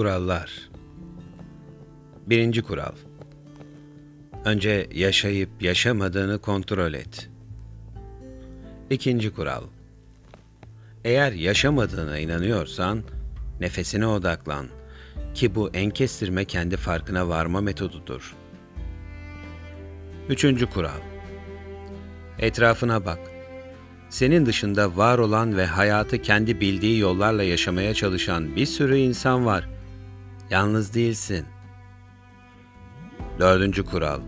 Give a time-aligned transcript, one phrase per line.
[0.00, 0.70] Kurallar
[2.26, 2.92] Birinci kural
[4.44, 7.30] Önce yaşayıp yaşamadığını kontrol et.
[8.90, 9.62] İkinci kural
[11.04, 13.02] Eğer yaşamadığına inanıyorsan,
[13.60, 14.66] nefesine odaklan
[15.34, 18.36] ki bu en kestirme kendi farkına varma metodudur.
[20.28, 21.00] Üçüncü kural
[22.38, 23.18] Etrafına bak.
[24.10, 29.79] Senin dışında var olan ve hayatı kendi bildiği yollarla yaşamaya çalışan bir sürü insan var.
[30.50, 31.44] Yalnız değilsin.
[33.38, 34.20] Dördüncü kural.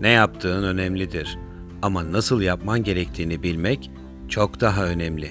[0.00, 1.38] Ne yaptığın önemlidir
[1.82, 3.90] ama nasıl yapman gerektiğini bilmek
[4.28, 5.30] çok daha önemli.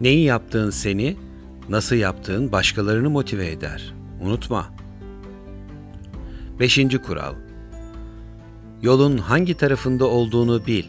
[0.00, 1.16] Neyi yaptığın seni,
[1.68, 3.94] nasıl yaptığın başkalarını motive eder.
[4.22, 4.66] Unutma.
[6.60, 7.34] Beşinci kural.
[8.82, 10.84] Yolun hangi tarafında olduğunu bil.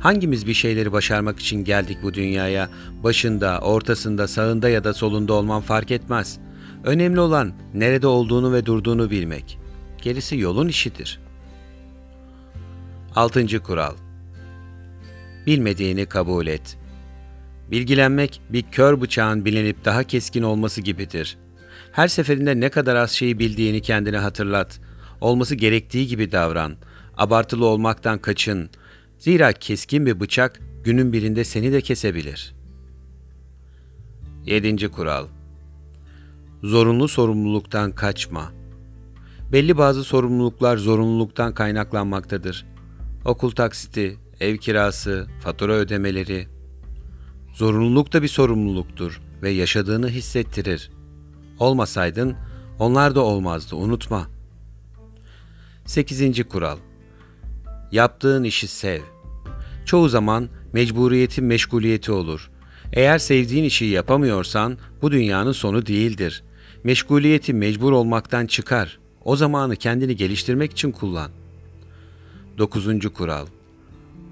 [0.00, 2.68] Hangimiz bir şeyleri başarmak için geldik bu dünyaya?
[3.04, 6.38] Başında, ortasında, sağında ya da solunda olman fark etmez.
[6.84, 9.58] Önemli olan nerede olduğunu ve durduğunu bilmek.
[10.02, 11.20] Gerisi yolun işidir.
[13.14, 13.94] Altıncı kural.
[15.46, 16.78] Bilmediğini kabul et.
[17.70, 21.38] Bilgilenmek bir kör bıçağın bilinip daha keskin olması gibidir.
[21.92, 24.80] Her seferinde ne kadar az şeyi bildiğini kendine hatırlat.
[25.20, 26.76] Olması gerektiği gibi davran.
[27.16, 28.70] Abartılı olmaktan kaçın.
[29.18, 32.54] Zira keskin bir bıçak günün birinde seni de kesebilir.
[34.44, 35.26] Yedinci kural.
[36.62, 38.52] Zorunlu sorumluluktan kaçma.
[39.52, 42.66] Belli bazı sorumluluklar zorunluluktan kaynaklanmaktadır.
[43.24, 46.48] Okul taksiti, ev kirası, fatura ödemeleri.
[47.54, 50.90] Zorunluluk da bir sorumluluktur ve yaşadığını hissettirir.
[51.58, 52.36] Olmasaydın
[52.78, 54.26] onlar da olmazdı unutma.
[55.84, 56.48] 8.
[56.48, 56.78] kural.
[57.92, 59.00] Yaptığın işi sev.
[59.84, 62.50] Çoğu zaman mecburiyetin meşguliyeti olur.
[62.92, 66.42] Eğer sevdiğin işi yapamıyorsan bu dünyanın sonu değildir.
[66.84, 68.98] Meşguliyeti mecbur olmaktan çıkar.
[69.24, 71.30] O zamanı kendini geliştirmek için kullan.
[72.58, 73.12] 9.
[73.14, 73.46] kural.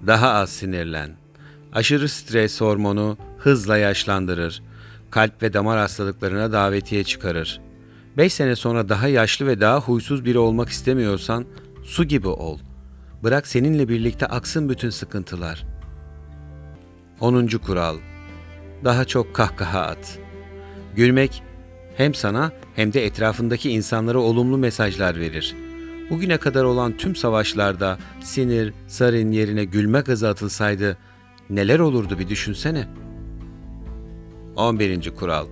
[0.07, 1.11] Daha az sinirlen.
[1.73, 4.63] Aşırı stres hormonu hızla yaşlandırır.
[5.11, 7.61] Kalp ve damar hastalıklarına davetiye çıkarır.
[8.17, 11.45] 5 sene sonra daha yaşlı ve daha huysuz biri olmak istemiyorsan
[11.85, 12.59] su gibi ol.
[13.23, 15.65] Bırak seninle birlikte aksın bütün sıkıntılar.
[17.21, 17.47] 10.
[17.47, 17.97] kural.
[18.85, 20.19] Daha çok kahkaha at.
[20.97, 21.43] Gülmek
[21.97, 25.57] hem sana hem de etrafındaki insanlara olumlu mesajlar verir.
[26.11, 30.97] Bugüne kadar olan tüm savaşlarda sinir, sarin yerine gülme gazı atılsaydı
[31.51, 32.89] neler olurdu bir düşünsene.
[34.57, 35.11] 11.
[35.11, 35.47] kural.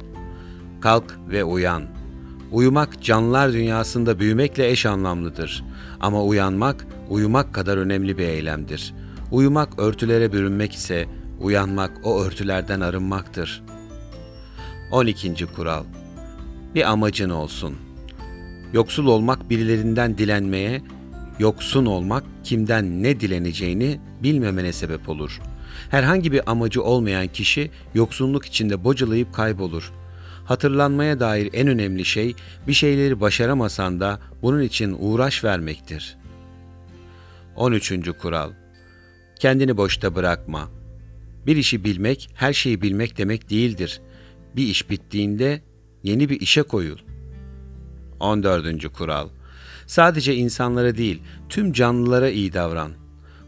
[0.80, 1.82] Kalk ve uyan.
[2.50, 5.64] Uyumak canlılar dünyasında büyümekle eş anlamlıdır.
[6.00, 8.94] Ama uyanmak, uyumak kadar önemli bir eylemdir.
[9.30, 11.08] Uyumak örtülere bürünmek ise
[11.40, 13.62] uyanmak o örtülerden arınmaktır.
[14.90, 15.46] 12.
[15.46, 15.84] kural.
[16.74, 17.76] Bir amacın olsun.
[18.72, 20.82] Yoksul olmak birilerinden dilenmeye,
[21.38, 25.40] yoksun olmak kimden ne dileneceğini bilmemene sebep olur.
[25.90, 29.92] Herhangi bir amacı olmayan kişi yoksunluk içinde bocalayıp kaybolur.
[30.44, 32.34] Hatırlanmaya dair en önemli şey
[32.66, 36.16] bir şeyleri başaramasan da bunun için uğraş vermektir.
[37.56, 37.92] 13.
[38.20, 38.50] kural.
[39.38, 40.68] Kendini boşta bırakma.
[41.46, 44.00] Bir işi bilmek, her şeyi bilmek demek değildir.
[44.56, 45.62] Bir iş bittiğinde
[46.02, 46.98] yeni bir işe koyul.
[48.20, 48.92] 14.
[48.92, 49.28] kural.
[49.86, 52.92] Sadece insanlara değil, tüm canlılara iyi davran.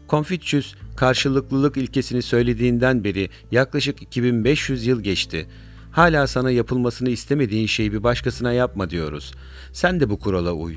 [0.09, 5.47] Confucius karşılıklılık ilkesini söylediğinden beri yaklaşık 2500 yıl geçti.
[5.91, 9.33] Hala sana yapılmasını istemediğin şeyi bir başkasına yapma diyoruz.
[9.73, 10.75] Sen de bu kurala uy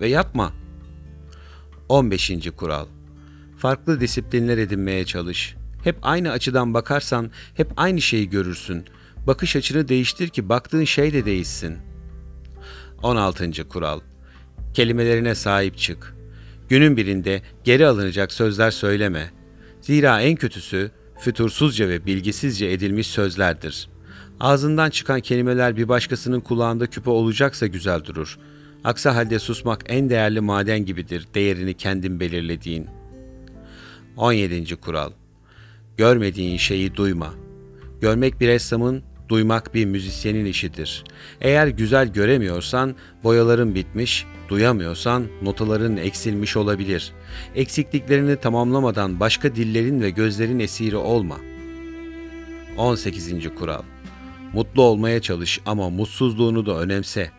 [0.00, 0.52] ve yapma.
[1.88, 2.32] 15.
[2.56, 2.86] kural.
[3.56, 5.56] Farklı disiplinler edinmeye çalış.
[5.88, 8.84] Hep aynı açıdan bakarsan hep aynı şeyi görürsün.
[9.26, 11.76] Bakış açını değiştir ki baktığın şey de değişsin.
[13.02, 13.68] 16.
[13.68, 14.00] kural.
[14.74, 16.16] Kelimelerine sahip çık.
[16.68, 19.30] Günün birinde geri alınacak sözler söyleme.
[19.80, 23.88] Zira en kötüsü fütursuzca ve bilgisizce edilmiş sözlerdir.
[24.40, 28.38] Ağzından çıkan kelimeler bir başkasının kulağında küpe olacaksa güzel durur.
[28.84, 32.86] Aksi halde susmak en değerli maden gibidir, değerini kendin belirlediğin.
[34.16, 34.76] 17.
[34.76, 35.10] kural.
[35.98, 37.34] Görmediğin şeyi duyma.
[38.00, 41.04] Görmek bir ressamın, duymak bir müzisyenin işidir.
[41.40, 47.12] Eğer güzel göremiyorsan boyaların bitmiş, duyamıyorsan notaların eksilmiş olabilir.
[47.54, 51.36] Eksikliklerini tamamlamadan başka dillerin ve gözlerin esiri olma.
[52.76, 53.54] 18.
[53.54, 53.82] kural.
[54.52, 57.30] Mutlu olmaya çalış ama mutsuzluğunu da önemse.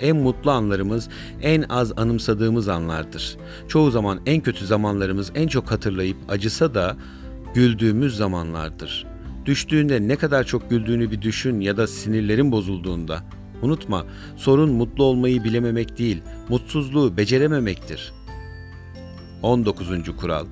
[0.00, 1.08] En mutlu anlarımız
[1.42, 3.36] en az anımsadığımız anlardır.
[3.68, 6.96] Çoğu zaman en kötü zamanlarımız en çok hatırlayıp acısa da
[7.54, 9.06] güldüğümüz zamanlardır.
[9.46, 13.22] Düştüğünde ne kadar çok güldüğünü bir düşün ya da sinirlerin bozulduğunda
[13.62, 14.06] Unutma,
[14.36, 18.12] sorun mutlu olmayı bilememek değil, mutsuzluğu becerememektir.
[19.42, 20.16] 19.
[20.16, 20.46] kural.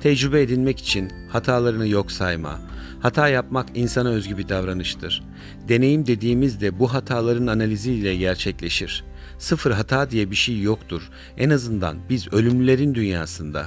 [0.00, 2.60] Tecrübe edinmek için hatalarını yok sayma.
[3.00, 5.22] Hata yapmak insana özgü bir davranıştır.
[5.68, 9.04] Deneyim dediğimiz de bu hataların analiziyle gerçekleşir.
[9.38, 11.10] Sıfır hata diye bir şey yoktur.
[11.36, 13.66] En azından biz ölümlülerin dünyasında.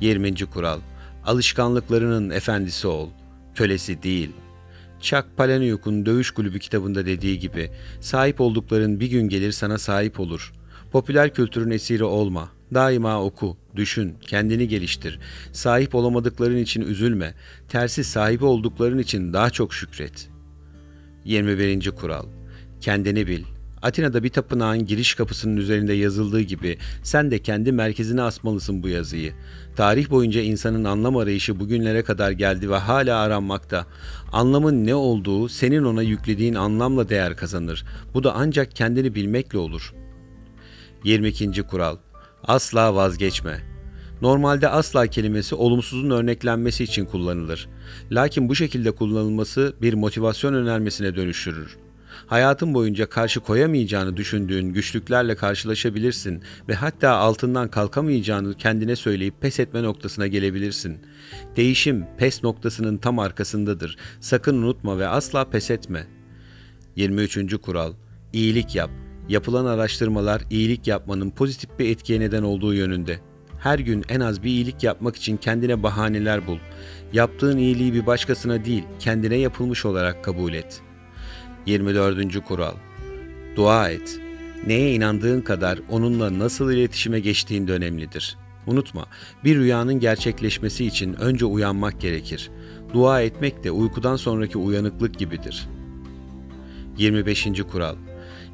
[0.00, 0.34] 20.
[0.34, 0.80] kural.
[1.26, 3.08] Alışkanlıklarının efendisi ol,
[3.54, 4.30] kölesi değil.
[5.00, 10.52] Chuck Palahniuk'un Dövüş Kulübü kitabında dediği gibi, sahip oldukların bir gün gelir sana sahip olur.
[10.92, 12.48] Popüler kültürün esiri olma.
[12.74, 15.18] Daima oku, düşün, kendini geliştir.
[15.52, 17.34] Sahip olamadıkların için üzülme.
[17.68, 20.28] Tersi sahibi oldukların için daha çok şükret.
[21.24, 21.90] 21.
[21.90, 22.26] kural.
[22.80, 23.53] Kendini bil.
[23.84, 29.32] Atina'da bir tapınağın giriş kapısının üzerinde yazıldığı gibi sen de kendi merkezine asmalısın bu yazıyı.
[29.76, 33.86] Tarih boyunca insanın anlam arayışı bugünlere kadar geldi ve hala aranmakta.
[34.32, 37.84] Anlamın ne olduğu senin ona yüklediğin anlamla değer kazanır.
[38.14, 39.94] Bu da ancak kendini bilmekle olur.
[41.04, 41.62] 22.
[41.62, 41.96] kural.
[42.44, 43.60] Asla vazgeçme.
[44.22, 47.68] Normalde asla kelimesi olumsuzun örneklenmesi için kullanılır.
[48.12, 51.83] Lakin bu şekilde kullanılması bir motivasyon önermesine dönüştürür.
[52.26, 59.82] Hayatın boyunca karşı koyamayacağını düşündüğün güçlüklerle karşılaşabilirsin ve hatta altından kalkamayacağını kendine söyleyip pes etme
[59.82, 60.98] noktasına gelebilirsin.
[61.56, 63.96] Değişim pes noktasının tam arkasındadır.
[64.20, 66.06] Sakın unutma ve asla pes etme.
[66.96, 67.56] 23.
[67.56, 67.92] kural.
[68.32, 68.90] İyilik yap.
[69.28, 73.18] Yapılan araştırmalar iyilik yapmanın pozitif bir etkiye neden olduğu yönünde.
[73.58, 76.58] Her gün en az bir iyilik yapmak için kendine bahaneler bul.
[77.12, 80.93] Yaptığın iyiliği bir başkasına değil, kendine yapılmış olarak kabul et.''
[81.66, 82.44] 24.
[82.44, 82.74] kural.
[83.56, 84.20] Dua et.
[84.66, 88.36] Neye inandığın kadar onunla nasıl iletişime geçtiğin de önemlidir.
[88.66, 89.06] Unutma,
[89.44, 92.50] bir rüyanın gerçekleşmesi için önce uyanmak gerekir.
[92.94, 95.68] Dua etmek de uykudan sonraki uyanıklık gibidir.
[96.98, 97.48] 25.
[97.72, 97.96] kural.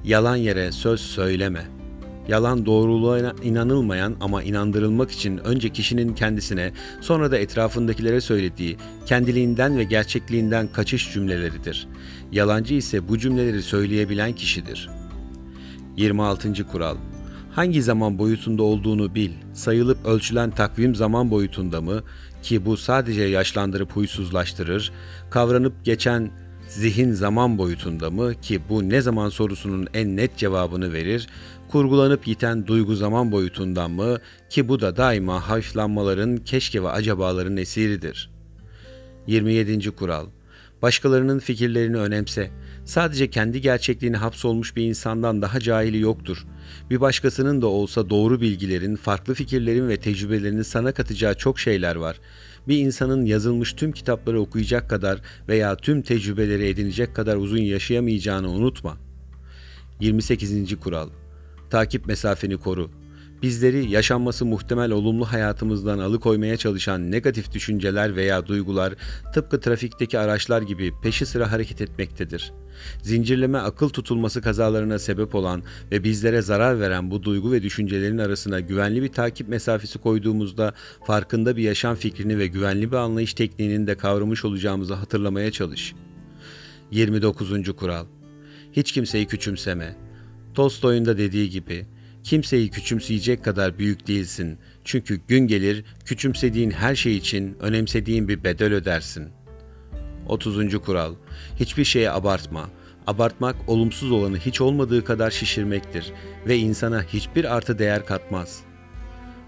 [0.05, 1.80] Yalan yere söz söyleme.
[2.31, 9.85] Yalan doğruluğa inanılmayan ama inandırılmak için önce kişinin kendisine sonra da etrafındakilere söylediği kendiliğinden ve
[9.85, 11.89] gerçekliğinden kaçış cümleleridir.
[12.33, 14.91] Yalancı ise bu cümleleri söyleyebilen kişidir.
[15.97, 16.67] 26.
[16.67, 16.97] kural
[17.53, 19.31] Hangi zaman boyutunda olduğunu bil.
[19.53, 22.03] Sayılıp ölçülen takvim zaman boyutunda mı
[22.43, 24.93] ki bu sadece yaşlandırıp huysuzlaştırır,
[25.31, 26.31] kavranıp geçen
[26.69, 31.27] zihin zaman boyutunda mı ki bu ne zaman sorusunun en net cevabını verir,
[31.71, 34.19] kurgulanıp yiten duygu zaman boyutundan mı
[34.49, 38.31] ki bu da daima hafiflanmaların, keşke ve acabaların esiridir.
[39.27, 39.91] 27.
[39.91, 40.27] kural
[40.83, 42.51] Başkalarının fikirlerini önemse.
[42.85, 46.47] Sadece kendi gerçekliğini hapsolmuş bir insandan daha cahili yoktur.
[46.91, 52.21] Bir başkasının da olsa doğru bilgilerin, farklı fikirlerin ve tecrübelerinin sana katacağı çok şeyler var.
[52.69, 58.97] Bir insanın yazılmış tüm kitapları okuyacak kadar veya tüm tecrübeleri edinecek kadar uzun yaşayamayacağını unutma.
[60.01, 60.81] 28.
[60.81, 61.09] kural
[61.71, 62.91] Takip mesafeni koru.
[63.43, 68.95] Bizleri yaşanması muhtemel olumlu hayatımızdan alıkoymaya çalışan negatif düşünceler veya duygular
[69.35, 72.53] tıpkı trafikteki araçlar gibi peşi sıra hareket etmektedir.
[73.03, 75.63] Zincirleme akıl tutulması kazalarına sebep olan
[75.93, 80.73] ve bizlere zarar veren bu duygu ve düşüncelerin arasına güvenli bir takip mesafesi koyduğumuzda
[81.05, 85.95] farkında bir yaşam fikrini ve güvenli bir anlayış tekniğini de kavramış olacağımızı hatırlamaya çalış.
[86.91, 87.77] 29.
[87.77, 88.07] kural
[88.73, 90.10] Hiç kimseyi küçümseme.
[90.55, 91.87] Tolstoy'un da dediği gibi
[92.25, 94.59] kimseyi küçümseyecek kadar büyük değilsin.
[94.85, 99.29] Çünkü gün gelir küçümsediğin her şey için önemsediğin bir bedel ödersin.
[100.27, 100.79] 30.
[100.79, 101.15] kural
[101.61, 102.71] Hiçbir şeye abartma.
[103.07, 106.13] Abartmak olumsuz olanı hiç olmadığı kadar şişirmektir
[106.47, 108.61] ve insana hiçbir artı değer katmaz.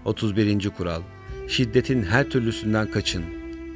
[0.05, 0.69] 31.
[0.69, 1.01] kural
[1.47, 3.23] Şiddetin her türlüsünden kaçın.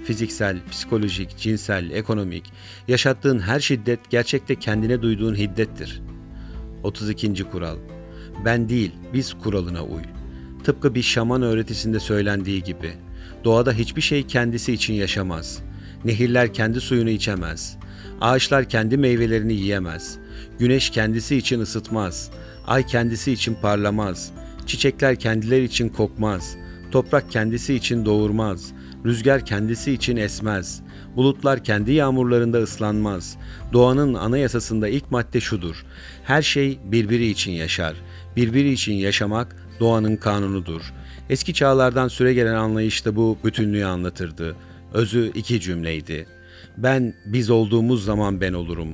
[0.05, 2.43] Fiziksel, psikolojik, cinsel, ekonomik,
[2.88, 6.16] yaşattığın her şiddet gerçekte kendine duyduğun hiddettir.''
[6.88, 7.44] 32.
[7.44, 7.77] kural.
[8.46, 10.01] Ben değil, biz kuralına uy.
[10.63, 12.94] Tıpkı bir şaman öğretisinde söylendiği gibi.
[13.44, 15.60] Doğada hiçbir şey kendisi için yaşamaz.
[16.06, 17.77] Nehirler kendi suyunu içemez.
[18.22, 20.17] Ağaçlar kendi meyvelerini yiyemez.
[20.60, 22.32] Güneş kendisi için ısıtmaz.
[22.67, 24.32] Ay kendisi için parlamaz.
[24.65, 26.56] Çiçekler kendileri için kokmaz.
[26.91, 28.74] Toprak kendisi için doğurmaz.
[29.05, 30.81] Rüzgar kendisi için esmez.
[31.15, 33.37] Bulutlar kendi yağmurlarında ıslanmaz.
[33.73, 35.85] Doğanın anayasasında ilk madde şudur.
[36.23, 37.95] Her şey birbiri için yaşar.
[38.35, 40.93] Birbiri için yaşamak doğanın kanunudur.
[41.29, 44.55] Eski çağlardan süre gelen anlayışta bu bütünlüğü anlatırdı.
[44.93, 46.27] Özü iki cümleydi.
[46.77, 48.89] Ben biz olduğumuz zaman ben olurum.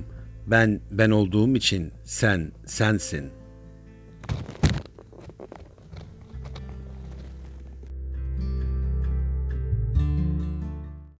[0.48, 3.43] Ben ben olduğum için sen sensin.''